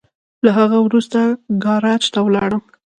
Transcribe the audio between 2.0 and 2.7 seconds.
ته ولاړم.